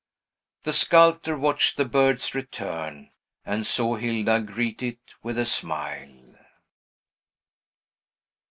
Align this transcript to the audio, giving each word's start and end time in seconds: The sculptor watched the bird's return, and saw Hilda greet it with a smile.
The 0.63 0.73
sculptor 0.73 1.37
watched 1.37 1.77
the 1.77 1.85
bird's 1.85 2.33
return, 2.33 3.11
and 3.45 3.67
saw 3.67 3.97
Hilda 3.97 4.39
greet 4.41 4.81
it 4.81 4.97
with 5.21 5.37
a 5.37 5.45
smile. 5.45 6.37